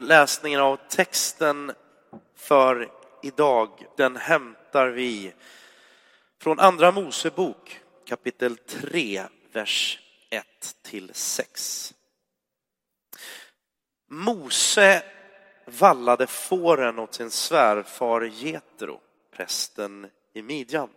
[0.00, 1.72] Läsningen av texten
[2.34, 2.90] för
[3.22, 5.34] idag, den hämtar vi
[6.40, 9.22] från Andra Mosebok kapitel 3,
[9.52, 10.00] vers
[10.30, 10.46] 1
[10.82, 11.94] till 6.
[14.08, 15.02] Mose
[15.66, 19.00] vallade fåren åt sin svärfar Getro,
[19.36, 20.90] prästen i Midjan.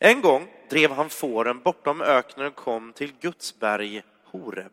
[0.00, 4.72] En gång drev han fåren bortom öknen och kom till Guds berg Horeb.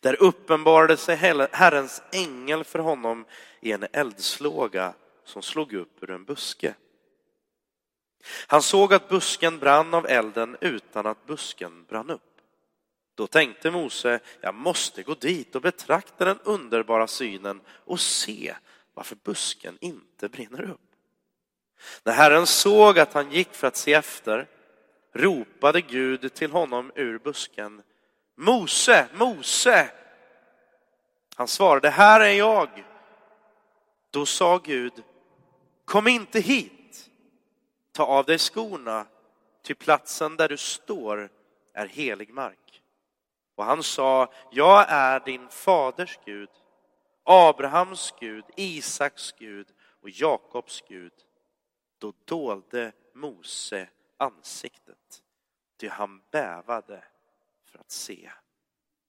[0.00, 1.16] Där uppenbarade sig
[1.52, 3.24] Herrens ängel för honom
[3.60, 6.74] i en eldslåga som slog upp ur en buske.
[8.46, 12.22] Han såg att busken brann av elden utan att busken brann upp.
[13.14, 18.54] Då tänkte Mose, jag måste gå dit och betrakta den underbara synen och se
[18.94, 20.80] varför busken inte brinner upp.
[22.04, 24.48] När Herren såg att han gick för att se efter
[25.12, 27.82] ropade Gud till honom ur busken.
[28.42, 29.90] Mose, Mose!
[31.36, 32.84] Han svarade, här är jag.
[34.10, 35.04] Då sa Gud,
[35.84, 37.10] kom inte hit.
[37.92, 39.06] Ta av dig skorna,
[39.62, 41.30] till platsen där du står
[41.72, 42.82] är helig mark.
[43.54, 46.50] Och han sa, jag är din faders Gud,
[47.24, 49.66] Abrahams Gud, Isaks Gud
[50.00, 51.12] och Jakobs Gud.
[51.98, 55.22] Då dolde Mose ansiktet,
[55.80, 57.04] ty han bävade
[57.72, 58.30] för att se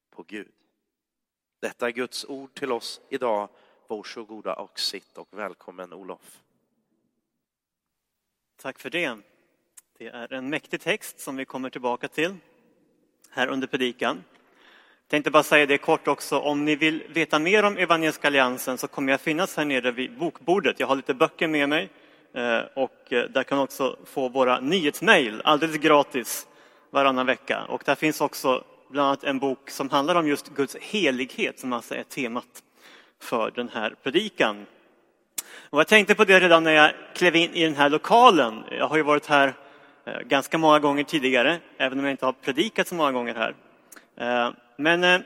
[0.09, 0.51] på Gud.
[1.59, 3.49] Detta är Guds ord till oss idag.
[3.87, 6.41] Varsågoda och sitt och välkommen Olof.
[8.61, 9.17] Tack för det.
[9.97, 12.35] Det är en mäktig text som vi kommer tillbaka till
[13.29, 14.23] här under predikan.
[15.01, 18.77] Jag tänkte bara säga det kort också, om ni vill veta mer om Evangeliska alliansen
[18.77, 20.79] så kommer jag finnas här nere vid bokbordet.
[20.79, 21.89] Jag har lite böcker med mig
[22.33, 26.47] eh, och eh, där kan man också få våra nyhetsmejl alldeles gratis
[26.93, 27.65] varannan vecka.
[27.69, 31.73] Och där finns också bland annat en bok som handlar om just Guds helighet som
[31.73, 32.63] alltså är temat
[33.21, 34.65] för den här predikan.
[35.69, 38.63] Och jag tänkte på det redan när jag klev in i den här lokalen.
[38.71, 39.53] Jag har ju varit här
[40.05, 43.55] eh, ganska många gånger tidigare, även om jag inte har predikat så många gånger här.
[44.17, 45.19] Eh, men eh,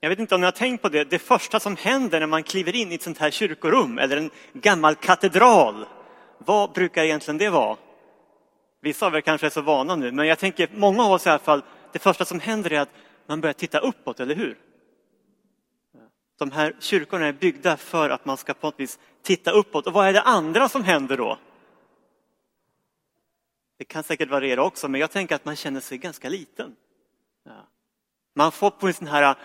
[0.00, 2.42] jag vet inte om ni har tänkt på det, det första som händer när man
[2.42, 5.86] kliver in i ett sånt här kyrkorum eller en gammal katedral,
[6.38, 7.76] vad brukar egentligen det vara?
[8.80, 11.30] Vissa av er kanske är så vana nu, men jag tänker många av oss i
[11.30, 11.62] alla fall,
[11.92, 12.92] det första som händer är att
[13.26, 14.58] man börjar titta uppåt, eller hur?
[16.38, 19.86] De här kyrkorna är byggda för att man ska på något vis titta uppåt.
[19.86, 21.38] Och vad är det andra som händer då?
[23.78, 26.76] Det kan säkert variera också, men jag tänker att man känner sig ganska liten.
[28.34, 29.36] Man får på en sån här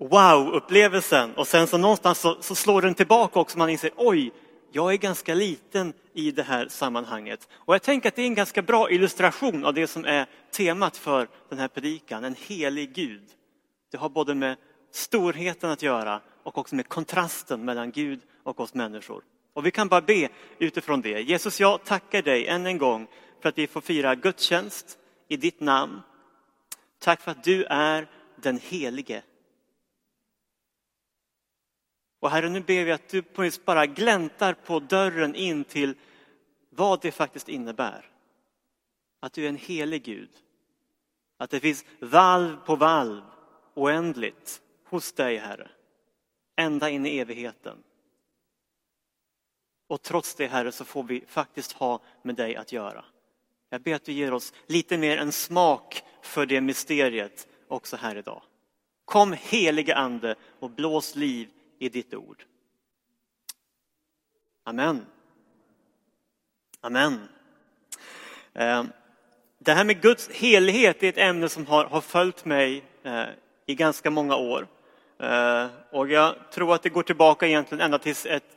[0.00, 3.58] wow-upplevelsen och sen så någonstans så, så slår den tillbaka också.
[3.58, 4.32] Man inser oj,
[4.72, 7.48] jag är ganska liten i det här sammanhanget.
[7.52, 10.96] Och jag tänker att det är en ganska bra illustration av det som är temat
[10.96, 13.24] för den här predikan, en helig Gud.
[13.90, 14.56] Det har både med
[14.92, 19.22] storheten att göra och också med kontrasten mellan Gud och oss människor.
[19.52, 21.20] Och vi kan bara be utifrån det.
[21.20, 23.06] Jesus, jag tackar dig än en gång
[23.40, 24.98] för att vi får fira gudstjänst
[25.28, 26.00] i ditt namn.
[26.98, 29.22] Tack för att du är den helige.
[32.20, 35.94] Och Herre, nu ber vi att du på nytt bara gläntar på dörren in till
[36.70, 38.10] vad det faktiskt innebär.
[39.20, 40.30] Att du är en helig Gud.
[41.36, 43.22] Att det finns valv på valv
[43.74, 45.70] oändligt hos dig, Herre.
[46.56, 47.82] Ända in i evigheten.
[49.88, 53.04] Och trots det, Herre, så får vi faktiskt ha med dig att göra.
[53.70, 58.16] Jag ber att du ger oss lite mer en smak för det mysteriet också här
[58.16, 58.42] idag.
[59.04, 62.44] Kom helige Ande och blås liv i ditt ord.
[64.64, 65.06] Amen.
[66.80, 67.28] Amen.
[68.52, 68.84] Eh,
[69.58, 73.24] det här med Guds helighet är ett ämne som har, har följt mig eh,
[73.66, 74.66] i ganska många år.
[75.18, 78.56] Eh, och jag tror att det går tillbaka egentligen ända tills ett,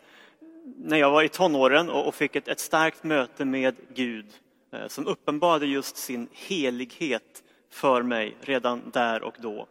[0.64, 4.26] när jag var i tonåren och fick ett, ett starkt möte med Gud
[4.88, 9.68] som uppenbarade just sin helighet för mig redan där och då.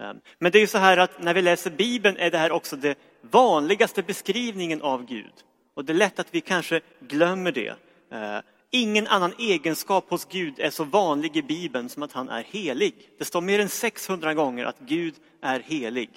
[0.00, 2.52] Ehm, men det är ju så här att när vi läser Bibeln är det här
[2.52, 5.32] också den vanligaste beskrivningen av Gud.
[5.74, 7.74] Och det är lätt att vi kanske glömmer det.
[8.10, 12.42] Ehm, ingen annan egenskap hos Gud är så vanlig i Bibeln som att han är
[12.42, 12.94] helig.
[13.18, 16.10] Det står mer än 600 gånger att Gud är helig.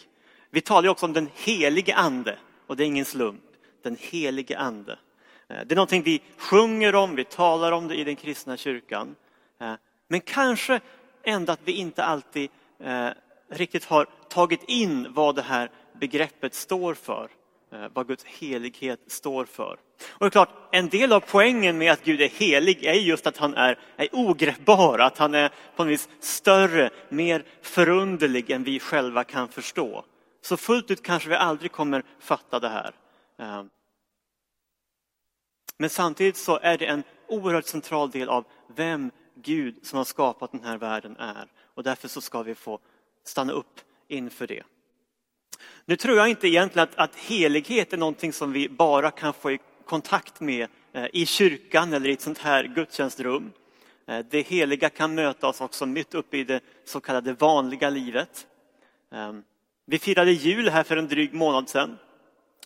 [0.49, 2.37] Vi talar också om den helige ande
[2.67, 3.41] och det är ingen slump.
[3.83, 4.97] Den helige ande.
[5.47, 9.15] Ehm, det är någonting vi sjunger om, vi talar om det i den kristna kyrkan.
[10.07, 10.79] Men kanske
[11.23, 12.49] ändå att vi inte alltid
[12.79, 13.09] eh,
[13.53, 17.29] riktigt har tagit in vad det här begreppet står för.
[17.73, 19.77] Eh, vad Guds helighet står för.
[20.09, 23.27] Och det är klart, en del av poängen med att Gud är helig är just
[23.27, 28.63] att han är, är ogreppbar, att han är på något vis större, mer förunderlig än
[28.63, 30.05] vi själva kan förstå.
[30.41, 32.93] Så fullt ut kanske vi aldrig kommer fatta det här.
[33.39, 33.63] Eh,
[35.77, 38.45] men samtidigt så är det en oerhört central del av
[38.75, 41.47] vem Gud som har skapat den här världen är.
[41.75, 42.79] Och därför så ska vi få
[43.23, 44.63] stanna upp inför det.
[45.85, 49.51] Nu tror jag inte egentligen att, att helighet är någonting som vi bara kan få
[49.51, 53.51] i kontakt med eh, i kyrkan eller i ett sånt här gudstjänstrum.
[54.07, 58.47] Eh, det heliga kan möta oss också mitt uppe i det så kallade vanliga livet.
[59.11, 59.43] Ehm,
[59.85, 61.97] vi firade jul här för en dryg månad sedan.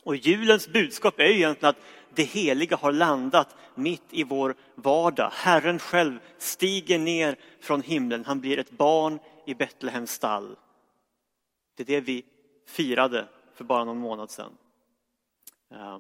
[0.03, 1.83] Och julens budskap är ju egentligen att
[2.15, 5.31] det heliga har landat mitt i vår vardag.
[5.33, 8.25] Herren själv stiger ner från himlen.
[8.25, 10.55] Han blir ett barn i Betlehems stall.
[11.75, 12.25] Det är det vi
[12.67, 14.51] firade för bara någon månad sedan.
[15.71, 15.99] Eh,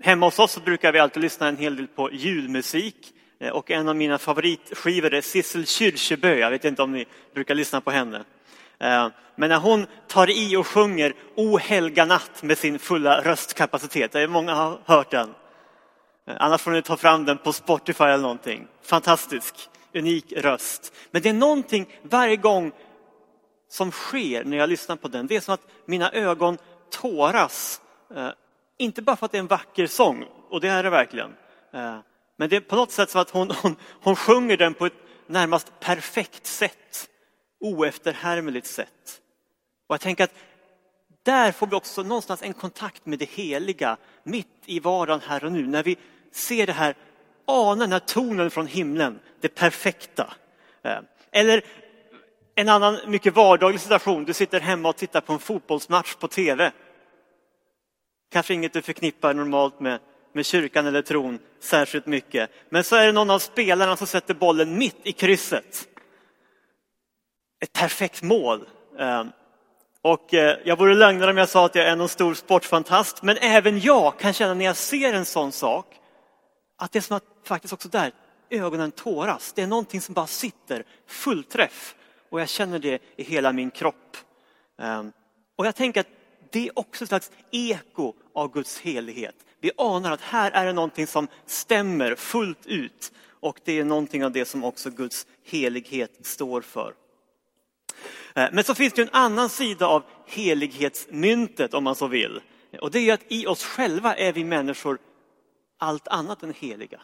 [0.00, 3.14] hemma hos oss brukar vi alltid lyssna en hel del på julmusik.
[3.38, 6.34] Eh, och en av mina favoritskivor är Sissel Kyrkjebø.
[6.34, 8.24] Jag vet inte om ni brukar lyssna på henne.
[8.78, 14.12] Eh, men när hon tar i och sjunger O helga natt med sin fulla röstkapacitet,
[14.12, 15.34] det är många har hört den.
[16.26, 18.66] Annars får ni ta fram den på Spotify eller någonting.
[18.82, 20.92] Fantastisk, unik röst.
[21.10, 22.72] Men det är någonting varje gång
[23.68, 25.26] som sker när jag lyssnar på den.
[25.26, 26.58] Det är som att mina ögon
[26.90, 27.80] tåras.
[28.14, 28.30] Eh,
[28.78, 31.30] inte bara för att det är en vacker sång, och det är det verkligen.
[31.72, 31.98] Eh,
[32.36, 34.92] men det är på något sätt som att hon, hon, hon sjunger den på ett
[35.26, 37.08] närmast perfekt sätt.
[37.60, 39.20] Oefterhärmligt sätt.
[39.86, 40.34] Och jag tänker att
[41.22, 45.52] där får vi också någonstans en kontakt med det heliga mitt i vardagen här och
[45.52, 45.66] nu.
[45.66, 45.96] När vi
[46.32, 46.94] ser det här,
[47.48, 50.34] ana den här tonen från himlen, det perfekta.
[50.82, 50.98] Eh,
[51.32, 51.64] eller
[52.54, 56.72] en annan mycket vardaglig situation, du sitter hemma och tittar på en fotbollsmatch på tv.
[58.32, 59.98] Kanske inget du förknippar normalt med
[60.32, 62.50] med kyrkan eller tron särskilt mycket.
[62.68, 65.88] Men så är det någon av spelarna som sätter bollen mitt i krysset.
[67.60, 68.68] Ett perfekt mål.
[68.98, 69.24] Eh,
[70.02, 73.36] och eh, jag vore lögnare om jag sa att jag är någon stor sportfantast, men
[73.36, 75.86] även jag kan känna när jag ser en sån sak
[76.78, 78.12] att det är som att faktiskt också där
[78.50, 79.52] ögonen tåras.
[79.52, 81.94] Det är någonting som bara sitter fullträff
[82.30, 84.16] och jag känner det i hela min kropp.
[84.78, 85.12] Ehm,
[85.56, 86.08] och jag tänker att
[86.50, 89.34] det är också ett slags eko av Guds helighet.
[89.60, 94.24] Vi anar att här är det någonting som stämmer fullt ut och det är någonting
[94.24, 96.94] av det som också Guds helighet står för.
[98.34, 102.40] Ehm, men så finns det en annan sida av helighetsmyntet om man så vill.
[102.80, 104.98] Och det är att i oss själva är vi människor
[105.78, 107.00] allt annat än heliga.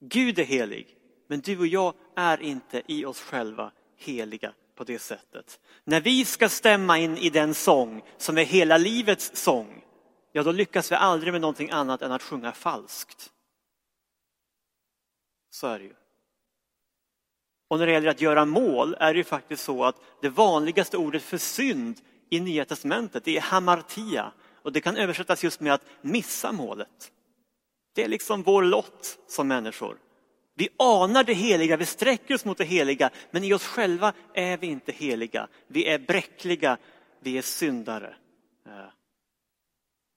[0.00, 0.96] Gud är helig,
[1.26, 5.60] men du och jag är inte i oss själva heliga på det sättet.
[5.84, 9.84] När vi ska stämma in i den sång som är hela livets sång,
[10.32, 13.32] ja då lyckas vi aldrig med någonting annat än att sjunga falskt.
[15.50, 15.94] Så är det ju.
[17.68, 20.96] Och när det gäller att göra mål är det ju faktiskt så att det vanligaste
[20.96, 22.00] ordet för synd
[22.30, 24.32] i Nya Testamentet är hamartia
[24.66, 27.12] och det kan översättas just med att missa målet.
[27.94, 29.98] Det är liksom vår lott som människor.
[30.54, 34.56] Vi anar det heliga, vi sträcker oss mot det heliga, men i oss själva är
[34.56, 35.48] vi inte heliga.
[35.66, 36.78] Vi är bräckliga,
[37.20, 38.16] vi är syndare.
[38.66, 38.88] Eh.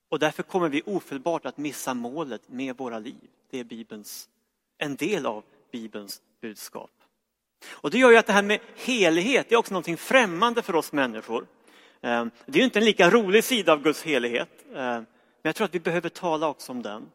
[0.09, 3.29] Och därför kommer vi ofelbart att missa målet med våra liv.
[3.49, 4.29] Det är Bibelns,
[4.77, 6.91] en del av Bibelns budskap.
[7.69, 10.91] Och det gör ju att det här med helighet är också någonting främmande för oss
[10.91, 11.47] människor.
[12.01, 15.05] Ehm, det är ju inte en lika rolig sida av Guds helighet, ehm, men
[15.41, 17.11] jag tror att vi behöver tala också om den.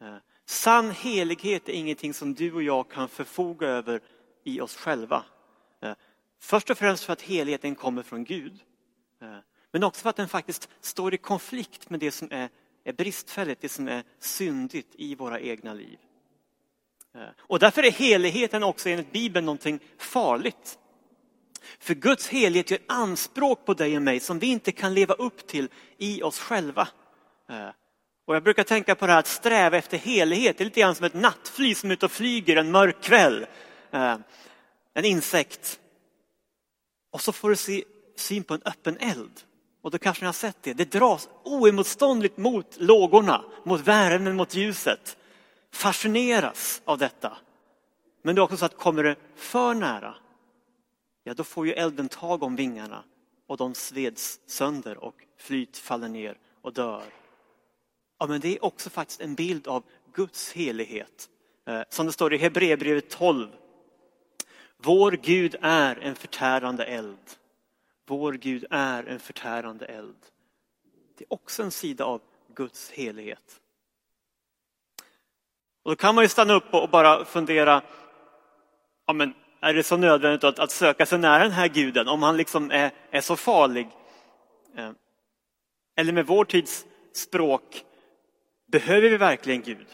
[0.00, 4.00] Ehm, sann helighet är ingenting som du och jag kan förfoga över
[4.44, 5.24] i oss själva.
[6.40, 8.60] Först och främst för att heligheten kommer från Gud.
[9.72, 12.48] Men också för att den faktiskt står i konflikt med det som är,
[12.84, 15.98] är bristfälligt, det som är syndigt i våra egna liv.
[17.38, 20.78] Och därför är heligheten också enligt Bibeln någonting farligt.
[21.78, 25.46] För Guds helighet gör anspråk på dig och mig som vi inte kan leva upp
[25.46, 25.68] till
[25.98, 26.88] i oss själva.
[27.50, 27.68] Eh,
[28.26, 30.58] och jag brukar tänka på det här att sträva efter helighet.
[30.58, 33.46] Det är lite grann som ett nattfly som är ute och flyger en mörk kväll.
[33.90, 34.16] Eh,
[34.94, 35.80] en insekt.
[37.12, 37.84] Och så får du se
[38.16, 39.40] syn på en öppen eld.
[39.82, 40.72] Och då kanske ni har sett det.
[40.72, 45.16] Det dras oemotståndligt mot lågorna, mot värmen, mot ljuset.
[45.72, 47.36] Fascineras av detta.
[48.22, 50.14] Men det är också så att kommer det för nära,
[51.26, 53.04] ja då får ju elden tag om vingarna
[53.46, 57.04] och de sveds sönder och flyt faller ner och dör.
[58.18, 61.30] Ja, men det är också faktiskt en bild av Guds helighet.
[61.64, 63.48] Eh, som det står i Hebreerbrevet 12.
[64.76, 67.30] Vår Gud är en förtärande eld.
[68.06, 70.26] Vår Gud är en förtärande eld.
[71.18, 72.20] Det är också en sida av
[72.54, 73.60] Guds helighet.
[75.82, 77.82] Och då kan man ju stanna upp och bara fundera,
[79.06, 79.34] ja men
[79.68, 82.70] är det så nödvändigt att, att söka sig nära den här guden om han liksom
[82.70, 83.88] är, är så farlig?
[84.76, 84.90] Eh,
[85.96, 87.84] eller med vår tids språk,
[88.66, 89.86] behöver vi verkligen Gud?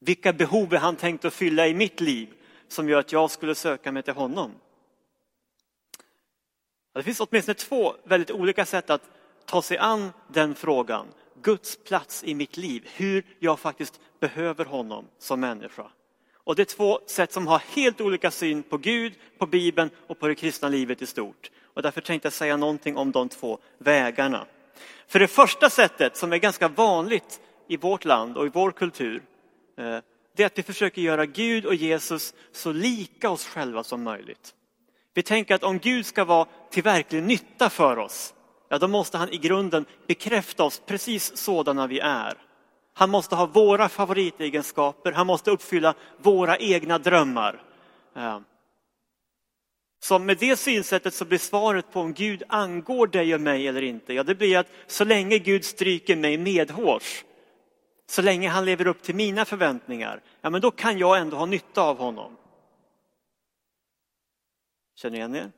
[0.00, 2.28] Vilka behov är han tänkt att fylla i mitt liv
[2.68, 4.50] som gör att jag skulle söka mig till honom?
[6.94, 9.10] Det finns åtminstone två väldigt olika sätt att
[9.44, 11.06] ta sig an den frågan.
[11.42, 15.90] Guds plats i mitt liv, hur jag faktiskt behöver honom som människa.
[16.50, 20.18] Och det är två sätt som har helt olika syn på Gud, på Bibeln och
[20.18, 21.50] på det kristna livet i stort.
[21.74, 24.46] Och därför tänkte jag säga någonting om de två vägarna.
[25.06, 29.22] För det första sättet, som är ganska vanligt i vårt land och i vår kultur,
[29.78, 29.98] eh,
[30.36, 34.54] det är att vi försöker göra Gud och Jesus så lika oss själva som möjligt.
[35.14, 38.34] Vi tänker att om Gud ska vara till verklig nytta för oss,
[38.68, 42.34] ja då måste han i grunden bekräfta oss precis sådana vi är.
[42.92, 47.62] Han måste ha våra favoritegenskaper, han måste uppfylla våra egna drömmar.
[48.16, 48.40] Eh.
[50.02, 53.82] Så med det synsättet så blir svaret på om Gud angår dig och mig eller
[53.82, 57.24] inte, ja det blir att så länge Gud stryker mig medhårs,
[58.06, 61.46] så länge han lever upp till mina förväntningar, ja men då kan jag ändå ha
[61.46, 62.36] nytta av honom.
[64.94, 65.52] Känner ni igen er?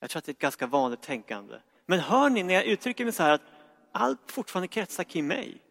[0.00, 1.60] Jag tror att det är ett ganska vanligt tänkande.
[1.86, 3.42] Men hör ni när jag uttrycker mig så här att
[3.92, 5.62] allt fortfarande kretsar kring mig.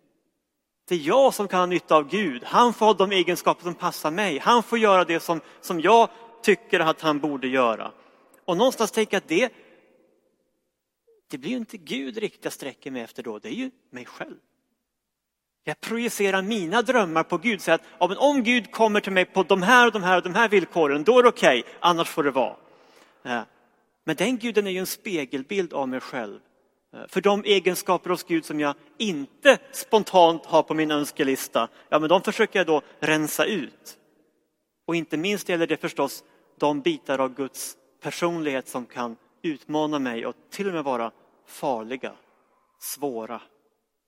[0.88, 2.44] Det är jag som kan ha nytta av Gud.
[2.44, 4.40] Han får ha de egenskaper som passar mig.
[4.40, 6.10] Han får göra det som, som jag
[6.44, 7.92] tycker att han borde göra.
[8.46, 9.54] Och någonstans tänker jag att det,
[11.30, 14.06] det blir ju inte Gud riktigt jag sträcker mig efter då, det är ju mig
[14.06, 14.38] själv.
[15.64, 17.62] Jag projicerar mina drömmar på Gud.
[17.62, 20.36] Säger att om Gud kommer till mig på de här och de här och de
[20.36, 22.56] här villkoren, då är det okej, okay, annars får det vara.
[23.24, 23.42] Eh,
[24.04, 26.40] men den guden är ju en spegelbild av mig själv.
[26.94, 32.00] Eh, för de egenskaper hos Gud som jag inte spontant har på min önskelista, ja
[32.00, 33.98] men de försöker jag då rensa ut.
[34.86, 36.24] Och inte minst gäller det förstås
[36.58, 41.12] de bitar av Guds personlighet som kan utmana mig och till och med vara
[41.46, 42.14] farliga,
[42.80, 43.42] svåra.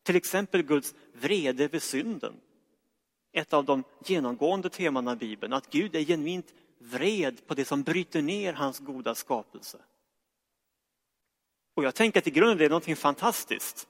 [0.03, 2.33] Till exempel Guds vrede över synden.
[3.33, 7.83] Ett av de genomgående temana i Bibeln, att Gud är genuint vred på det som
[7.83, 9.77] bryter ner hans goda skapelse.
[11.73, 13.87] Och jag tänker att i grunden är det någonting fantastiskt.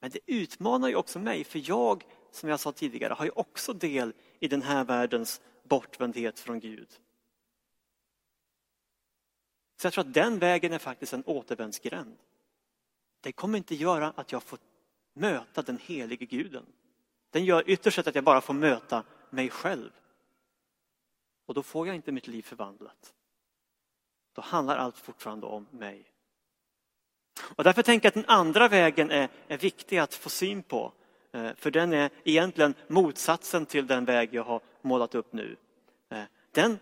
[0.00, 3.72] Men det utmanar ju också mig, för jag, som jag sa tidigare, har ju också
[3.72, 6.88] del i den här världens bortvändhet från Gud.
[9.76, 12.16] Så jag tror att den vägen är faktiskt en återvändsgränd.
[13.20, 14.58] Det kommer inte göra att jag får
[15.12, 16.66] möta den helige guden.
[17.30, 19.90] Den gör ytterst sett att jag bara får möta mig själv.
[21.46, 23.14] Och då får jag inte mitt liv förvandlat.
[24.32, 26.11] Då handlar allt fortfarande om mig.
[27.40, 30.92] Och därför tänker jag att den andra vägen är, är viktig att få syn på.
[31.32, 35.56] Eh, för den är egentligen motsatsen till den väg jag har målat upp nu.
[36.10, 36.22] Eh,
[36.54, 36.78] den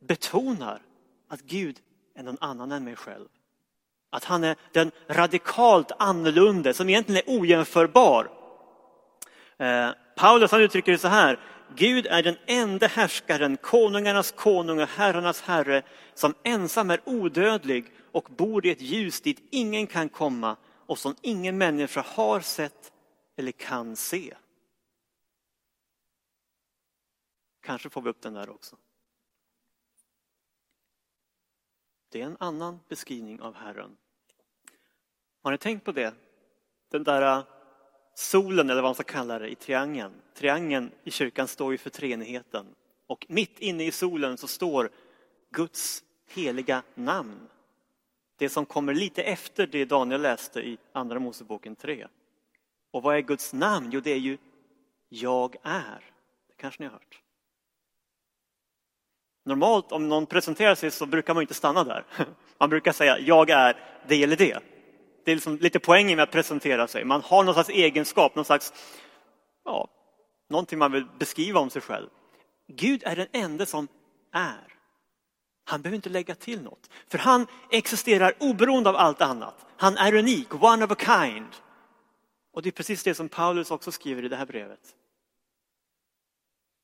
[0.00, 0.82] betonar
[1.28, 1.76] att Gud
[2.14, 3.28] är någon annan än mig själv.
[4.10, 8.30] Att han är den radikalt annorlunda som egentligen är ojämförbar.
[9.58, 11.40] Eh, Paulus han uttrycker det så här.
[11.76, 15.82] Gud är den enda härskaren, konungarnas konung och herrarnas herre
[16.14, 21.16] som ensam är odödlig och bor i ett ljus dit ingen kan komma och som
[21.20, 22.92] ingen människa har sett
[23.36, 24.36] eller kan se.
[27.60, 28.76] Kanske får vi upp den där också.
[32.08, 33.96] Det är en annan beskrivning av Herren.
[35.42, 36.14] Har ni tänkt på det?
[36.90, 37.44] Den där
[38.14, 40.12] solen, eller vad man ska kalla det, i triangeln.
[40.34, 42.66] Triangeln i kyrkan står ju för treenigheten.
[43.06, 44.90] Och mitt inne i solen så står
[45.50, 47.48] Guds heliga namn.
[48.36, 52.06] Det som kommer lite efter det Daniel läste i Andra Moseboken 3.
[52.90, 53.90] Och vad är Guds namn?
[53.92, 54.38] Jo, det är ju
[55.08, 56.04] Jag är.
[56.48, 57.20] Det kanske ni har hört.
[59.44, 62.04] Normalt om någon presenterar sig så brukar man inte stanna där.
[62.58, 64.58] Man brukar säga jag är det eller det.
[65.30, 67.04] Det är liksom lite poängen med att presentera sig.
[67.04, 68.72] Man har någon slags egenskap, någon slags,
[69.64, 69.88] ja,
[70.48, 72.08] någonting man vill beskriva om sig själv.
[72.68, 73.88] Gud är den enda som
[74.32, 74.76] är.
[75.64, 79.66] Han behöver inte lägga till något, för han existerar oberoende av allt annat.
[79.76, 81.48] Han är unik, one of a kind.
[82.52, 84.94] Och det är precis det som Paulus också skriver i det här brevet.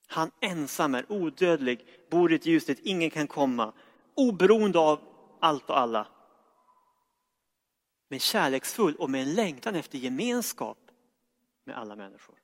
[0.07, 3.73] Han ensam är odödlig, bor i ett ljus dit ingen kan komma,
[4.15, 5.01] oberoende av
[5.41, 6.07] allt och alla.
[8.09, 10.79] Men kärleksfull och med en längtan efter gemenskap
[11.65, 12.35] med alla människor.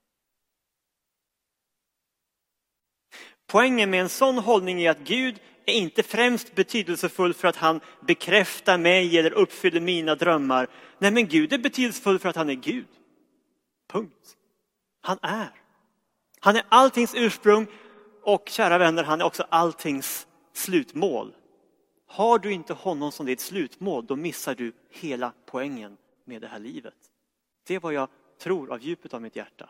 [3.47, 7.81] Poängen med en sån hållning är att Gud är inte främst betydelsefull för att han
[8.01, 10.69] bekräftar mig eller uppfyller mina drömmar.
[10.99, 12.87] Nej, men Gud är betydelsefull för att han är Gud.
[13.89, 14.37] Punkt.
[15.01, 15.51] Han är.
[16.41, 17.67] Han är alltings ursprung
[18.23, 21.35] Och kära vänner, han är också alltings slutmål.
[22.13, 26.59] Har du inte honom som ditt slutmål, då missar du hela poängen med det här
[26.59, 26.95] livet.
[27.67, 29.69] Det är vad jag tror av djupet av mitt hjärta.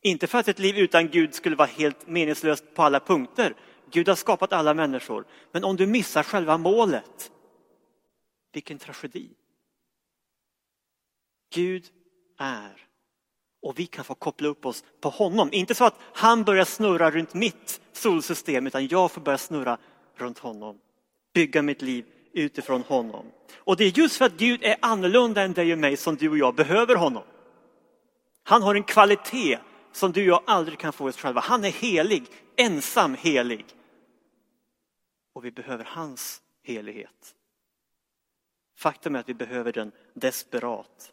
[0.00, 3.54] Inte för att ett liv utan Gud skulle vara helt meningslöst på alla punkter.
[3.90, 5.24] Gud har skapat alla människor.
[5.52, 7.32] Men om du missar själva målet,
[8.52, 9.30] vilken tragedi.
[11.54, 11.84] Gud
[12.38, 12.86] är
[13.62, 15.48] och vi kan få koppla upp oss på honom.
[15.52, 19.78] Inte så att han börjar snurra runt mitt solsystem utan jag får börja snurra
[20.14, 20.80] runt honom.
[21.34, 23.26] Bygga mitt liv utifrån honom.
[23.56, 26.28] Och det är just för att Gud är annorlunda än dig och mig som du
[26.28, 27.22] och jag behöver honom.
[28.42, 29.58] Han har en kvalitet
[29.92, 31.40] som du och jag aldrig kan få oss själva.
[31.40, 32.22] Han är helig,
[32.56, 33.66] ensam helig.
[35.34, 37.34] Och vi behöver hans helighet.
[38.78, 41.12] Faktum är att vi behöver den desperat.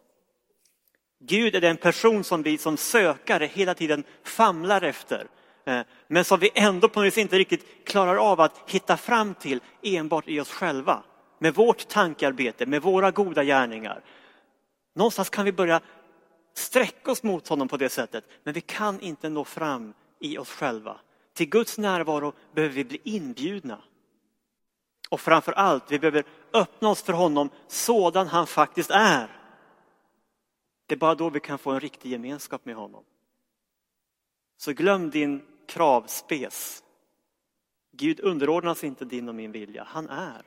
[1.20, 5.28] Gud är den person som vi som sökare hela tiden famlar efter.
[5.65, 9.36] Eh, men som vi ändå på något vis inte riktigt klarar av att hitta fram
[9.36, 11.03] till enbart i oss själva.
[11.39, 14.03] Med vårt tankearbete, med våra goda gärningar.
[14.94, 15.82] Någonstans kan vi börja
[16.53, 20.50] sträcka oss mot honom på det sättet, men vi kan inte nå fram i oss
[20.50, 21.00] själva.
[21.34, 23.82] Till Guds närvaro behöver vi bli inbjudna.
[25.10, 29.38] Och framför allt, vi behöver öppna oss för honom sådan han faktiskt är.
[30.86, 33.03] Det är bara då vi kan få en riktig gemenskap med honom.
[34.58, 35.41] Så glöm din
[35.72, 36.84] kravspes.
[37.92, 40.42] Gud underordnas inte din och min vilja, han är.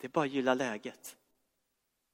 [0.00, 1.16] Det är bara att gilla läget.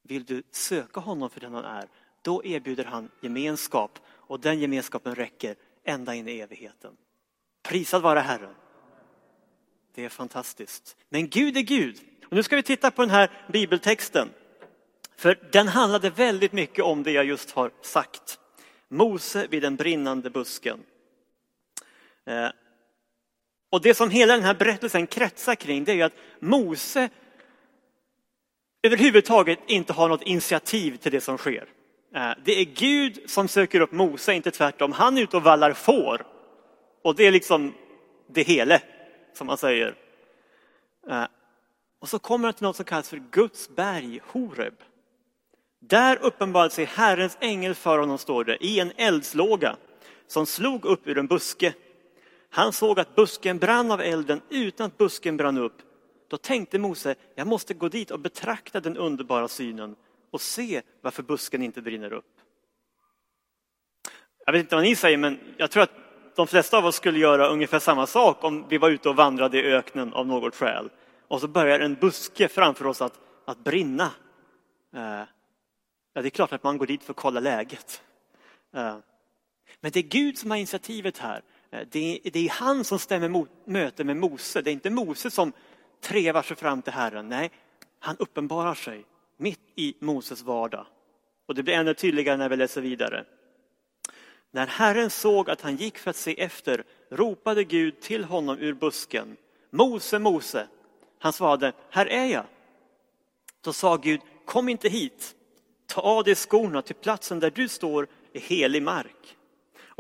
[0.02, 1.88] Vill du söka honom för den han är,
[2.22, 6.96] då erbjuder han gemenskap och den gemenskapen räcker ända in i evigheten.
[7.62, 8.54] Prisad vare Herren.
[9.94, 10.96] Det är fantastiskt.
[11.08, 12.00] Men Gud är Gud.
[12.26, 14.28] Och nu ska vi titta på den här bibeltexten.
[15.16, 18.38] För den handlade väldigt mycket om det jag just har sagt.
[18.88, 20.84] Mose vid den brinnande busken.
[22.30, 22.50] Eh,
[23.70, 27.08] och det som hela den här berättelsen kretsar kring det är ju att Mose
[28.82, 31.68] överhuvudtaget inte har något initiativ till det som sker.
[32.14, 34.92] Eh, det är Gud som söker upp Mose, inte tvärtom.
[34.92, 36.26] Han är ute och vallar får.
[37.04, 37.74] Och det är liksom
[38.28, 38.82] det hele,
[39.32, 39.94] som man säger.
[41.08, 41.24] Eh,
[42.00, 44.74] och så kommer han till något som kallas för Guds berg, Horeb.
[45.80, 49.76] Där uppenbarade sig Herrens ängel för honom, står det, i en eldslåga
[50.26, 51.72] som slog upp ur en buske.
[52.50, 55.82] Han såg att busken brann av elden utan att busken brann upp.
[56.28, 59.96] Då tänkte Mose, jag måste gå dit och betrakta den underbara synen
[60.30, 62.24] och se varför busken inte brinner upp.
[64.46, 65.94] Jag vet inte vad ni säger, men jag tror att
[66.36, 69.58] de flesta av oss skulle göra ungefär samma sak om vi var ute och vandrade
[69.58, 70.90] i öknen av något skäl.
[71.28, 74.10] Och så börjar en buske framför oss att, att brinna.
[74.94, 75.22] Eh,
[76.12, 78.02] Ja, det är klart att man går dit för att kolla läget.
[78.74, 78.96] Eh,
[79.80, 81.42] men det är Gud som har initiativet här.
[81.70, 84.62] Eh, det är, det är han som stämmer mot, möte med Mose.
[84.62, 85.52] Det är inte Mose som
[86.00, 87.28] trevar sig fram till Herren.
[87.28, 87.50] Nej,
[87.98, 89.04] han uppenbarar sig
[89.36, 90.86] mitt i Moses vardag.
[91.46, 93.24] Och det blir ännu tydligare när vi läser vidare.
[94.50, 98.72] När Herren såg att han gick för att se efter ropade Gud till honom ur
[98.72, 99.36] busken.
[99.70, 100.68] Mose, Mose.
[101.18, 102.44] Han svarade, här är jag.
[103.60, 105.34] Då sa Gud, kom inte hit.
[105.86, 109.36] Ta av dig skorna, till platsen där du står är helig mark.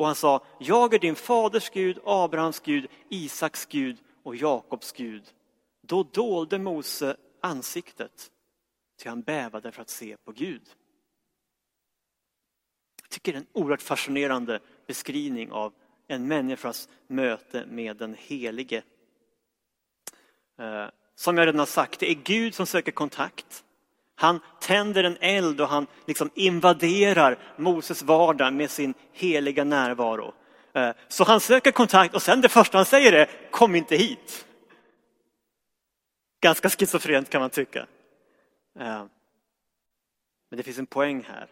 [0.00, 5.22] Och han sa, jag är din faders Gud, Abrahams Gud, Isaks Gud och Jakobs Gud.
[5.82, 8.30] Då dolde Mose ansiktet,
[9.02, 10.62] ty han bävade för att se på Gud.
[13.02, 15.72] Jag tycker det är en oerhört fascinerande beskrivning av
[16.06, 18.82] en människas möte med den helige.
[20.58, 23.64] Eh, som jag redan har sagt, det är Gud som söker kontakt.
[24.20, 30.34] Han tänder en eld och han liksom invaderar Moses vardag med sin heliga närvaro.
[30.72, 34.46] Eh, så han söker kontakt och sen det första han säger är kom inte hit.
[36.40, 37.86] Ganska schizofrent kan man tycka.
[38.78, 39.04] Eh,
[40.50, 41.48] men det finns en poäng här.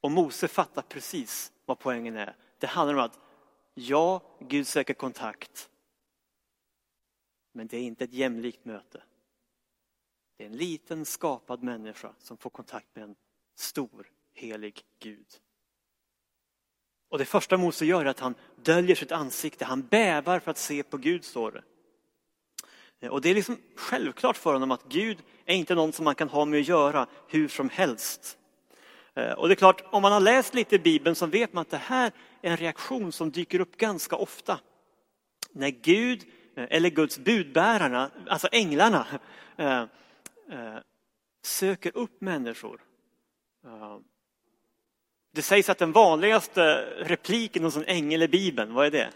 [0.00, 2.36] Och Mose fattar precis vad poängen är.
[2.58, 3.18] Det handlar om att
[3.74, 5.68] ja, Gud söker kontakt.
[7.52, 9.02] Men det är inte ett jämlikt möte.
[10.40, 13.14] Det är en liten skapad människa som får kontakt med en
[13.56, 15.26] stor helig Gud.
[17.08, 20.58] Och det första Mose gör är att han döljer sitt ansikte, han bävar för att
[20.58, 21.62] se på Gud, står
[22.98, 23.08] det.
[23.08, 26.28] Och det är liksom självklart för honom att Gud är inte någon som man kan
[26.28, 28.38] ha med att göra hur som helst.
[29.14, 31.62] Eh, och det är klart, om man har läst lite i Bibeln så vet man
[31.62, 34.60] att det här är en reaktion som dyker upp ganska ofta.
[35.52, 36.24] När Gud,
[36.56, 39.06] eh, eller Guds budbärarna, alltså änglarna,
[39.56, 39.84] eh,
[40.50, 40.78] Eh,
[41.42, 42.80] söker upp människor.
[43.64, 43.98] Eh,
[45.32, 46.62] det sägs att den vanligaste
[46.98, 49.10] repliken hos en ängel i Bibeln, vad är det?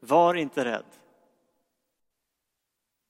[0.00, 0.84] Var inte rädd.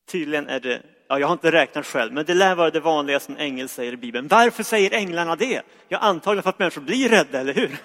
[0.06, 3.32] Tydligen är det, ja, jag har inte räknat själv, men det lär vara det vanligaste
[3.32, 4.28] en ängel säger i Bibeln.
[4.28, 5.62] Varför säger änglarna det?
[5.88, 7.78] Ja, antagligen för att människor blir rädda, eller hur?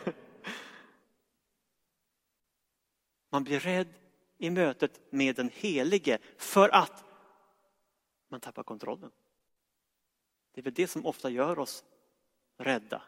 [3.32, 3.88] Man blir rädd
[4.38, 7.09] i mötet med den helige för att
[8.30, 9.12] man tappar kontrollen.
[10.52, 11.84] Det är väl det som ofta gör oss
[12.58, 13.02] rädda.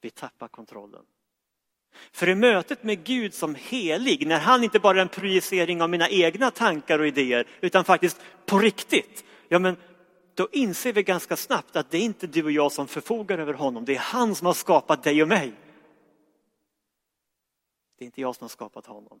[0.00, 1.06] Vi tappar kontrollen.
[2.12, 5.90] För i mötet med Gud som helig, när han inte bara är en projicering av
[5.90, 9.76] mina egna tankar och idéer, utan faktiskt på riktigt, ja men
[10.34, 13.54] då inser vi ganska snabbt att det är inte du och jag som förfogar över
[13.54, 15.52] honom, det är han som har skapat dig och mig.
[17.98, 19.20] Det är inte jag som har skapat honom.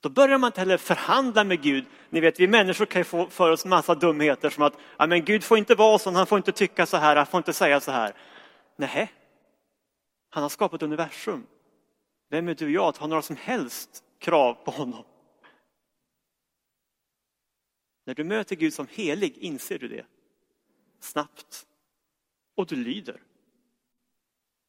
[0.00, 1.86] Då börjar man inte heller förhandla med Gud.
[2.10, 5.24] Ni vet, vi människor kan ju få för oss massa dumheter som att ja, men
[5.24, 7.80] Gud får inte vara sån, han får inte tycka så här, han får inte säga
[7.80, 8.14] så här.
[8.76, 9.12] Nej,
[10.30, 11.46] han har skapat universum.
[12.30, 15.04] Vem är du och jag att ha några som helst krav på honom?
[18.04, 20.06] När du möter Gud som helig inser du det
[21.00, 21.66] snabbt
[22.54, 23.22] och du lyder.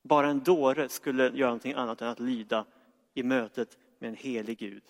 [0.03, 2.65] Bara en dåre skulle göra någonting annat än att lyda
[3.13, 4.83] i mötet med en helig Gud.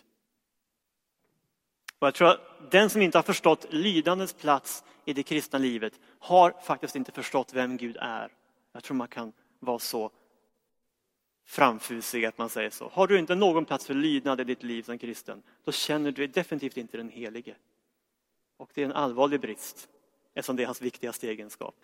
[1.99, 5.99] Och jag tror att den som inte har förstått lidandets plats i det kristna livet
[6.19, 8.31] har faktiskt inte förstått vem Gud är.
[8.71, 10.12] Jag tror man kan vara så
[11.45, 12.89] framfusig att man säger så.
[12.93, 16.27] Har du inte någon plats för lydnad i ditt liv som kristen, då känner du
[16.27, 17.55] definitivt inte den helige.
[18.57, 19.89] Och det är en allvarlig brist,
[20.33, 21.75] eftersom det är hans viktigaste egenskap.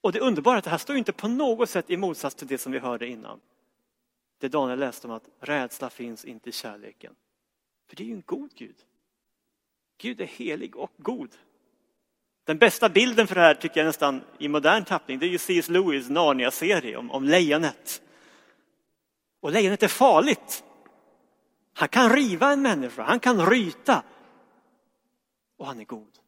[0.00, 2.46] Och det underbara är att det här står inte på något sätt i motsats till
[2.46, 3.40] det som vi hörde innan.
[4.38, 7.14] Det Daniel läste om att rädsla finns inte i kärleken.
[7.88, 8.76] För det är ju en god Gud.
[9.98, 11.36] Gud är helig och god.
[12.44, 15.38] Den bästa bilden för det här tycker jag nästan i modern tappning, det är ju
[15.38, 15.68] C.S.
[15.68, 18.02] Lewis Narnia-serie om, om lejonet.
[19.40, 20.64] Och lejonet är farligt.
[21.72, 24.02] Han kan riva en människa, han kan ryta.
[25.56, 26.18] Och han är god.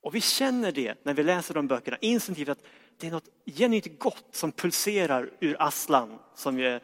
[0.00, 2.62] Och vi känner det när vi läser de böckerna instinktivt att
[2.98, 6.80] det är något genuint gott som pulserar ur Aslan som är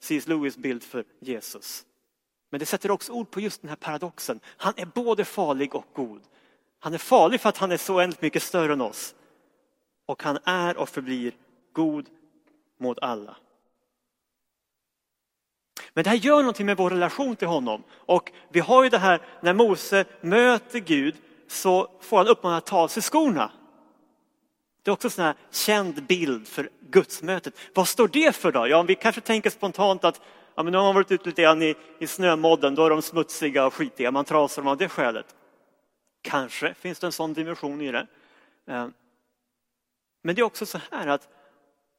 [0.00, 0.28] C.S.
[0.28, 1.84] Lewis bild för Jesus.
[2.50, 4.40] Men det sätter också ord på just den här paradoxen.
[4.46, 6.22] Han är både farlig och god.
[6.78, 9.14] Han är farlig för att han är så oändligt mycket större än oss.
[10.06, 11.32] Och han är och förblir
[11.72, 12.08] god
[12.78, 13.36] mot alla.
[15.94, 17.82] Men det här gör någonting med vår relation till honom.
[17.90, 21.16] Och vi har ju det här när Mose möter Gud
[21.48, 23.52] så får han uppmana att ta av sig skorna.
[24.82, 27.54] Det är också en sån här känd bild för gudsmötet.
[27.74, 28.68] Vad står det för då?
[28.68, 30.20] Ja, vi kanske tänker spontant att
[30.54, 33.02] ja, men nu har man varit ute lite grann i, i snömodden, då är de
[33.02, 35.34] smutsiga och skitiga, man trasar dem av det skälet.
[36.22, 38.06] Kanske finns det en sån dimension i det.
[38.66, 38.88] Eh,
[40.22, 41.28] men det är också så här att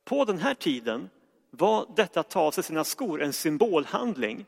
[0.06, 1.10] på den här tiden
[1.50, 4.46] var detta att ta av sig sina skor en symbolhandling.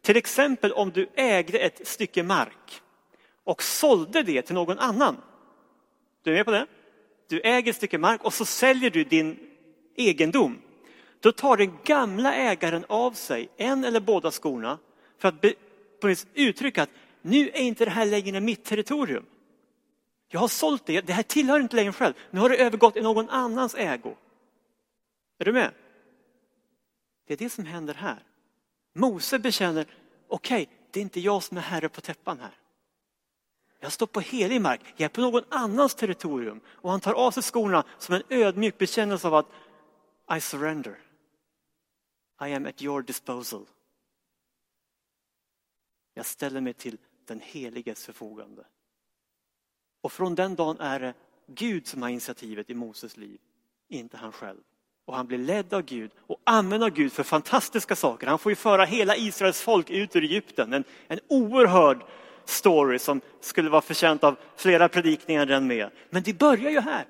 [0.00, 2.82] Till exempel om du ägde ett stycke mark
[3.44, 5.16] och sålde det till någon annan.
[6.22, 6.66] Du är med på det?
[7.32, 9.38] Du äger ett stycke mark och så säljer du din
[9.96, 10.58] egendom.
[11.20, 14.78] Då tar den gamla ägaren av sig en eller båda skorna
[15.18, 15.40] för att
[16.00, 16.90] på uttrycka att
[17.22, 19.24] nu är inte det här längre mitt territorium.
[20.28, 22.14] Jag har sålt det, det här tillhör inte längre själv.
[22.30, 24.14] Nu har det övergått i någon annans ägo.
[25.38, 25.70] Är du med?
[27.26, 28.22] Det är det som händer här.
[28.94, 29.86] Mose bekänner,
[30.28, 32.61] okej, okay, det är inte jag som är herre på täppan här.
[33.82, 36.60] Jag står på helig mark, jag är på någon annans territorium.
[36.66, 39.46] Och han tar av sig skorna som en ödmjuk bekännelse av att
[40.36, 40.98] I surrender.
[42.46, 43.66] I am at your disposal.
[46.14, 48.64] Jag ställer mig till den heliges förfogande.
[50.00, 51.14] Och från den dagen är det
[51.46, 53.40] Gud som har initiativet i Moses liv,
[53.88, 54.60] inte han själv.
[55.04, 58.26] Och han blir ledd av Gud och använd av Gud för fantastiska saker.
[58.26, 60.72] Han får ju föra hela Israels folk ut ur Egypten.
[60.72, 62.04] En, en oerhörd
[62.48, 65.90] story som skulle vara förtjänt av flera predikningar den med.
[66.10, 67.06] Men det börjar ju här,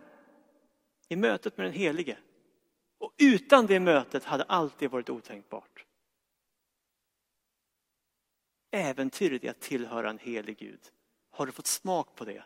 [1.08, 2.18] i mötet med den helige.
[2.98, 5.86] Och utan det mötet hade allt det varit otänkbart.
[8.70, 10.80] Äventyret i att tillhöra en helig Gud.
[11.30, 12.44] Har du fått smak på det?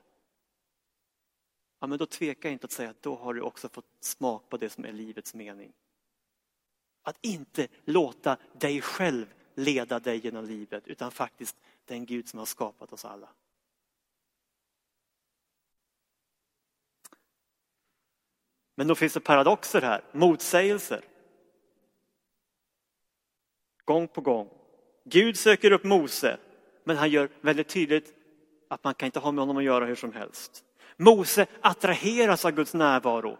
[1.80, 4.56] Ja, men då tveka inte att säga att då har du också fått smak på
[4.56, 5.72] det som är livets mening.
[7.02, 12.46] Att inte låta dig själv leda dig genom livet utan faktiskt den Gud som har
[12.46, 13.28] skapat oss alla.
[18.74, 21.04] Men då finns det paradoxer här, motsägelser.
[23.84, 24.50] Gång på gång.
[25.04, 26.38] Gud söker upp Mose,
[26.84, 28.14] men han gör väldigt tydligt
[28.68, 30.64] att man kan inte ha med honom att göra hur som helst.
[30.96, 33.38] Mose attraheras av Guds närvaro,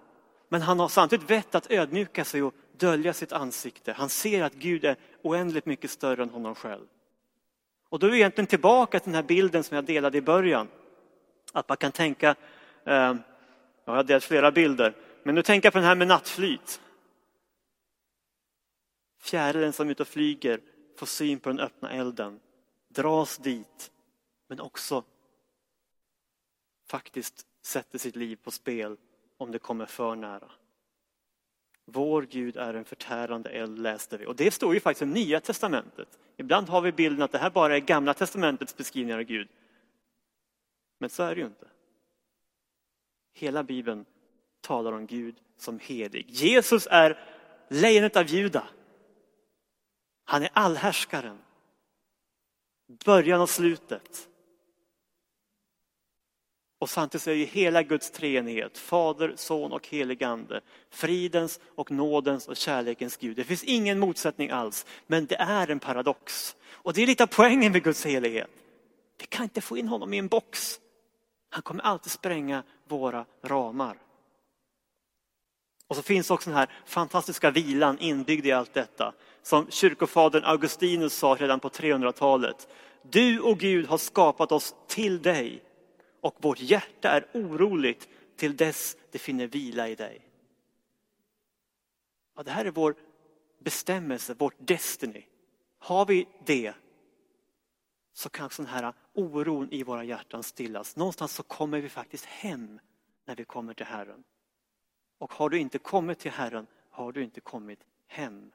[0.49, 3.93] men han har samtidigt vett att ödmjuka sig och dölja sitt ansikte.
[3.93, 6.87] Han ser att Gud är oändligt mycket större än honom själv.
[7.89, 10.69] Och då är vi egentligen tillbaka till den här bilden som jag delade i början.
[11.53, 12.31] Att man kan tänka,
[12.85, 13.17] eh,
[13.85, 16.81] jag har delat flera bilder, men nu tänker jag på den här med nattflyt.
[19.21, 20.61] Fjärilen som är ute och flyger
[20.99, 22.41] får syn på den öppna elden,
[22.89, 23.91] dras dit,
[24.49, 25.05] men också
[26.89, 28.97] faktiskt sätter sitt liv på spel
[29.37, 30.51] om det kommer för nära.
[31.89, 34.27] Vår Gud är en förtärande eld läste vi.
[34.27, 36.19] Och det står ju faktiskt i Nya Testamentet.
[36.37, 39.49] Ibland har vi bilden att det här bara är Gamla Testamentets beskrivningar av Gud.
[40.99, 41.67] Men så är det ju inte.
[43.35, 44.05] Hela Bibeln
[44.61, 46.27] talar om Gud som helig.
[46.29, 47.19] Jesus är
[47.69, 48.69] lejonet av Juda.
[50.25, 51.39] Han är allhärskaren.
[53.05, 54.29] Början och slutet.
[56.87, 62.49] Och samtidigt är ju hela Guds treenighet, Fader, Son och helig Ande, fridens och nådens
[62.49, 63.37] och kärlekens Gud.
[63.37, 66.57] Det finns ingen motsättning alls, men det är en paradox.
[66.71, 68.51] Och det är lite av poängen med Guds helighet.
[69.19, 70.81] Vi kan inte få in honom i en box.
[71.51, 73.97] Han kommer alltid spränga våra ramar.
[75.89, 79.13] Och så finns också den här fantastiska vilan inbyggd i allt detta.
[79.43, 82.69] Som kyrkofadern Augustinus sa redan på 300-talet.
[83.03, 85.63] Du och Gud har skapat oss till dig
[86.27, 90.29] och vårt hjärta är oroligt till dess det finner vila i dig.
[92.35, 92.95] Ja, det här är vår
[93.59, 95.27] bestämmelse, vårt destiny.
[95.79, 96.75] Har vi det
[98.13, 100.97] så kan den här oron i våra hjärtan stillas.
[100.97, 102.81] Någonstans så kommer vi faktiskt hem
[103.25, 104.25] när vi kommer till Herren.
[105.19, 108.53] Och har du inte kommit till Herren har du inte kommit hem.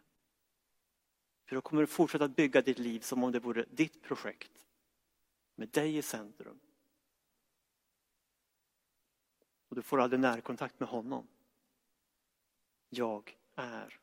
[1.45, 4.51] För då kommer du fortsätta att bygga ditt liv som om det vore ditt projekt.
[5.55, 6.59] Med dig i centrum.
[9.71, 11.27] Och du får aldrig närkontakt med honom.
[12.89, 13.99] Jag är.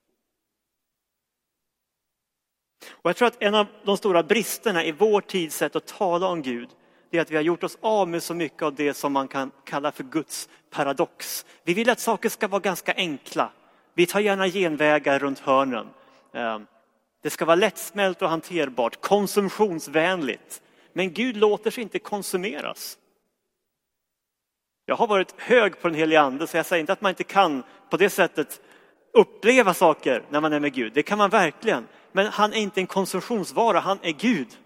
[2.91, 6.27] Och jag tror att en av de stora bristerna i vår tids sätt att tala
[6.27, 6.69] om Gud
[7.11, 9.29] det är att vi har gjort oss av med så mycket av det som man
[9.29, 11.47] kan kalla för Guds paradox.
[11.65, 13.53] Vi vill att saker ska vara ganska enkla.
[13.95, 15.89] Vi tar gärna genvägar runt hörnen.
[16.33, 16.67] Ehm,
[17.23, 20.63] det ska vara lättsmält och hanterbart, konsumtionsvänligt.
[20.93, 22.99] Men Gud låter sig inte konsumeras.
[24.88, 27.24] Jag har varit hög på den helige ande så jag säger inte att man inte
[27.24, 28.61] kan på det sättet
[29.12, 30.92] uppleva saker när man är med Gud.
[30.92, 31.88] Det kan man verkligen.
[32.12, 34.59] Men han är inte en konsumtionsvara, han är Gud.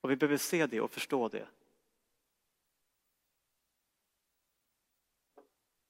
[0.00, 1.46] Och vi behöver se det och förstå det.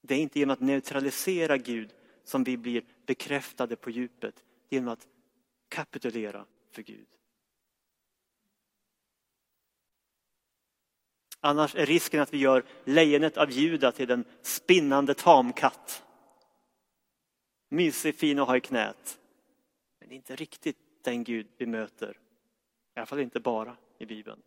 [0.03, 1.91] Det är inte genom att neutralisera Gud
[2.25, 4.45] som vi blir bekräftade på djupet.
[4.69, 5.07] Genom att
[5.69, 7.09] kapitulera för Gud.
[11.41, 16.05] Annars är risken att vi gör lejonet av Juda till en spinnande tamkatt.
[17.69, 19.21] Mysig, fin att ha i knät.
[19.99, 22.19] Men det är inte riktigt den Gud vi möter.
[22.97, 24.43] I alla fall inte bara i Bibeln.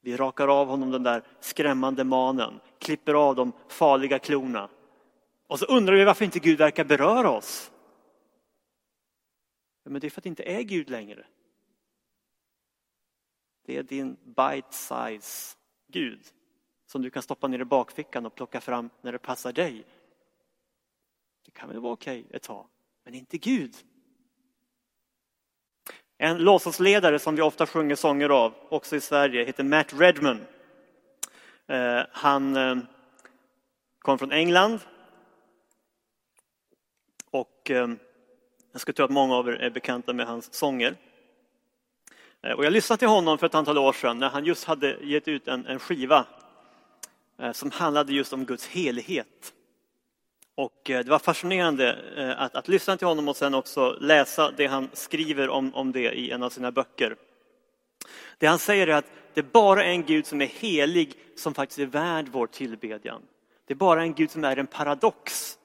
[0.00, 4.68] Vi rakar av honom den där skrämmande manen, klipper av de farliga klorna.
[5.46, 7.72] Och så undrar vi varför inte Gud verkar beröra oss.
[9.84, 11.26] Men det är för att det inte är Gud längre.
[13.64, 15.56] Det är din bite size
[15.96, 16.20] Gud
[16.86, 19.84] som du kan stoppa ner i bakfickan och plocka fram när det passar dig.
[21.44, 22.66] Det kan väl vara okej ett tag,
[23.04, 23.74] men inte Gud.
[26.18, 30.40] En låtsasledare som vi ofta sjunger sånger av, också i Sverige, heter Matt Redman.
[31.66, 32.76] Eh, han eh,
[33.98, 34.80] kom från England.
[37.30, 37.88] Och eh,
[38.72, 40.96] jag skulle tro att många av er är bekanta med hans sånger.
[42.42, 44.96] Eh, och jag lyssnade till honom för ett antal år sedan när han just hade
[45.02, 46.26] gett ut en, en skiva
[47.38, 49.52] eh, som handlade just om Guds helighet.
[50.54, 51.98] Och eh, det var fascinerande
[52.38, 56.12] att, att lyssna till honom och sen också läsa det han skriver om, om det
[56.12, 57.16] i en av sina böcker.
[58.38, 61.78] Det han säger är att det är bara en Gud som är helig som faktiskt
[61.78, 63.22] är värd vår tillbedjan.
[63.66, 65.58] Det är bara en Gud som är en paradox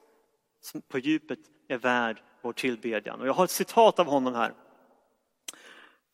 [0.60, 3.20] som på djupet är värd vår tillbedjan.
[3.20, 4.52] Och jag har ett citat av honom här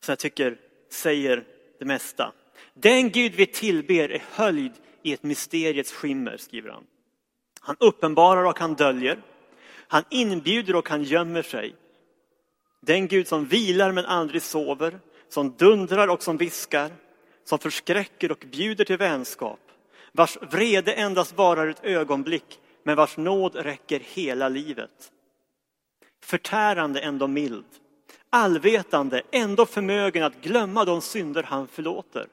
[0.09, 0.59] som jag tycker
[0.91, 1.45] säger
[1.79, 2.33] det mesta.
[2.75, 6.85] Den Gud vi tillber är höljd i ett mysteriets skimmer, skriver han.
[7.61, 9.23] Han uppenbarar och han döljer.
[9.89, 11.75] Han inbjuder och han gömmer sig.
[12.81, 16.91] Den Gud som vilar men aldrig sover, som dundrar och som viskar,
[17.45, 19.61] som förskräcker och bjuder till vänskap,
[20.13, 25.13] vars vrede endast varar ett ögonblick, men vars nåd räcker hela livet.
[26.25, 27.65] Förtärande, ändå mild.
[28.31, 32.27] Allvetande, ändå förmögen att glömma de synder han förlåter.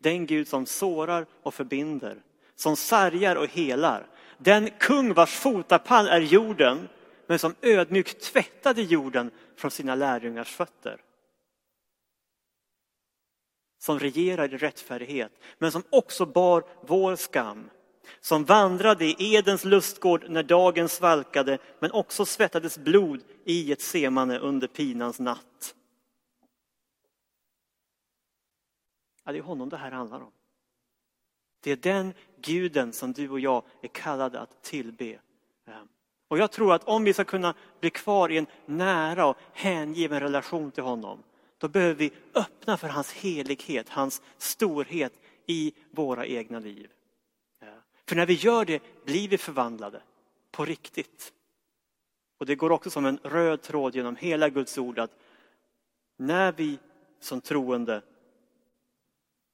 [0.00, 2.22] Den Gud som sårar och förbinder,
[2.56, 4.06] som sargar och helar,
[4.38, 6.88] Den kung vars fotapall är jorden,
[7.26, 11.00] men som ödmjukt tvättade jorden från sina lärjungars fötter.
[13.78, 17.70] Som regerar i rättfärdighet, men som också bar vår skam.
[18.20, 24.38] Som vandrade i Edens lustgård när dagen svalkade, men också svettades blod i ett semane
[24.38, 25.74] under pinans natt.
[29.24, 30.32] Ja, det är honom det här handlar om.
[31.62, 35.18] Det är den guden som du och jag är kallade att tillbe.
[35.66, 35.88] Ehm,
[36.28, 40.20] och jag tror att om vi ska kunna bli kvar i en nära och hängiven
[40.20, 41.22] relation till honom,
[41.58, 45.12] då behöver vi öppna för hans helighet, hans storhet
[45.46, 46.90] i våra egna liv.
[48.12, 50.02] För när vi gör det blir vi förvandlade
[50.50, 51.32] på riktigt.
[52.38, 55.16] Och det går också som en röd tråd genom hela Guds ord att
[56.16, 56.78] när vi
[57.20, 58.02] som troende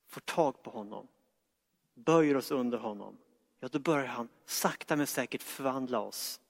[0.09, 1.09] får tag på honom,
[1.95, 3.19] böjer oss under honom,
[3.61, 6.41] ja då börjar han sakta men säkert förvandla oss.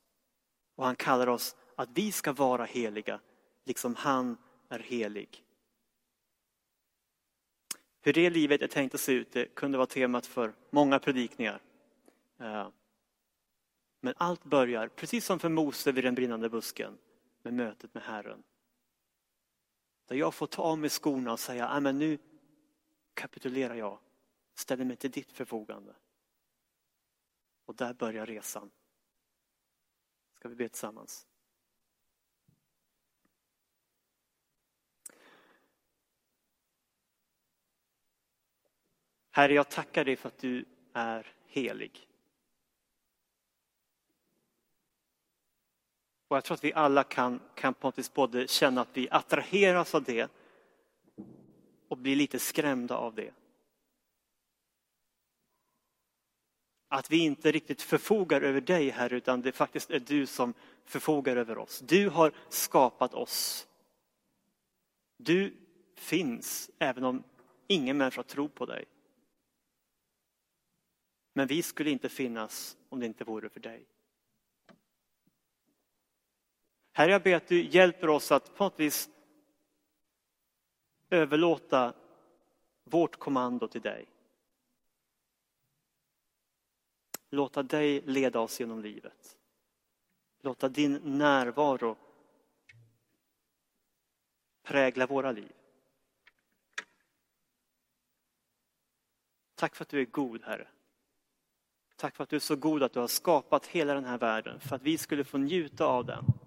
[0.75, 3.21] Och han kallar oss att vi ska vara heliga,
[3.65, 4.37] liksom han
[4.69, 5.45] är helig.
[8.01, 11.63] Hur det livet är tänkt att se ut, det kunde vara temat för många predikningar.
[12.39, 12.69] Eh,
[14.01, 16.99] men allt börjar, precis som för Mose vid den brinnande busken,
[17.43, 18.43] med mötet med Herren.
[20.07, 22.19] Där jag får ta av mig skorna och säga, men nu
[23.15, 23.99] kapitulerar jag,
[24.55, 25.95] ställer mig till ditt förfogande.
[27.65, 28.71] Och där börjar resan.
[30.35, 31.27] Ska vi be tillsammans?
[39.31, 42.08] Herre, jag tackar dig för att du är helig.
[46.29, 49.09] Och jag tror att vi alla kan, kan på något vis både känna att vi
[49.11, 50.31] attraheras av det
[51.89, 53.31] och blir lite skrämda av det.
[56.89, 61.37] Att vi inte riktigt förfogar över dig här utan det faktiskt är du som förfogar
[61.37, 61.79] över oss.
[61.79, 63.69] Du har skapat oss.
[65.17, 65.57] Du
[65.95, 67.23] finns även om
[67.67, 68.85] ingen människa tror på dig.
[71.33, 73.87] Men vi skulle inte finnas om det inte vore för dig.
[76.99, 79.11] Herre, jag ber att du hjälper oss att på något vis
[81.11, 81.95] överlåta
[82.85, 84.09] vårt kommando till dig.
[87.31, 89.39] Låta dig leda oss genom livet.
[90.41, 91.97] Låta din närvaro
[94.63, 95.53] prägla våra liv.
[99.55, 100.69] Tack för att du är god, Herre.
[101.97, 104.61] Tack för att du är så god att du har skapat hela den här världen
[104.61, 106.38] för att vi skulle få njuta av den.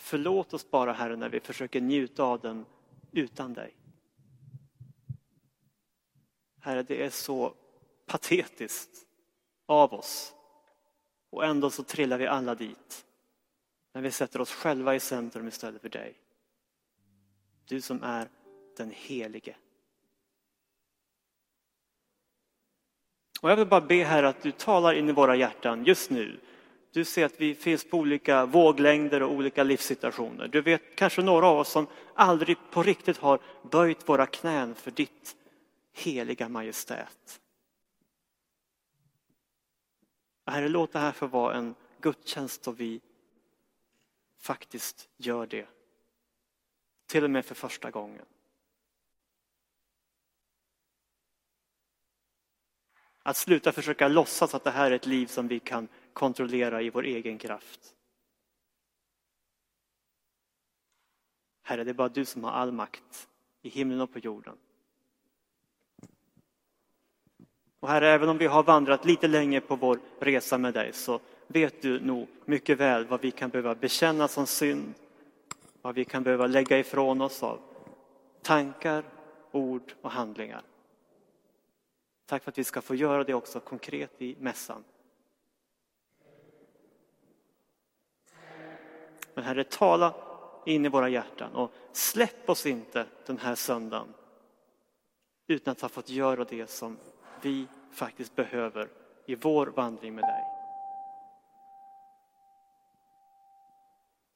[0.00, 2.66] Förlåt oss bara, Herre, när vi försöker njuta av den
[3.12, 3.76] utan dig.
[6.60, 7.54] Herre, det är så
[8.06, 9.06] patetiskt
[9.66, 10.34] av oss.
[11.30, 13.06] Och ändå så trillar vi alla dit.
[13.92, 16.18] När vi sätter oss själva i centrum istället för dig.
[17.64, 18.28] Du som är
[18.76, 19.56] den helige.
[23.40, 26.40] Och jag vill bara be här att du talar in i våra hjärtan just nu.
[26.92, 30.48] Du ser att vi finns på olika våglängder och olika livssituationer.
[30.48, 34.90] Du vet kanske några av oss som aldrig på riktigt har böjt våra knän för
[34.90, 35.36] ditt
[35.92, 37.40] heliga majestät.
[40.46, 43.00] Herre, låt det här få vara en gudstjänst då vi
[44.38, 45.68] faktiskt gör det.
[47.06, 48.24] Till och med för första gången.
[53.22, 56.90] Att sluta försöka låtsas att det här är ett liv som vi kan kontrollera i
[56.90, 57.94] vår egen kraft.
[61.62, 63.28] Herre, det är bara du som har all makt
[63.62, 64.56] i himlen och på jorden.
[67.80, 71.20] Och Herre, även om vi har vandrat lite länge på vår resa med dig så
[71.46, 74.94] vet du nog mycket väl vad vi kan behöva bekänna som synd,
[75.82, 77.60] vad vi kan behöva lägga ifrån oss av
[78.42, 79.04] tankar,
[79.50, 80.62] ord och handlingar.
[82.26, 84.84] Tack för att vi ska få göra det också konkret i mässan.
[89.38, 90.14] Men Herre, tala
[90.66, 94.14] in i våra hjärtan och släpp oss inte den här söndagen
[95.46, 96.96] utan att ha fått göra det som
[97.42, 98.88] vi faktiskt behöver
[99.26, 100.44] i vår vandring med dig.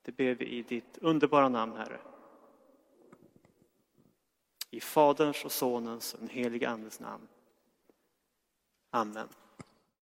[0.03, 2.01] Det ber vi i ditt underbara namn, Herre.
[4.71, 7.29] I Faderns och Sonens och den helige Andes namn.
[8.91, 9.29] Amen.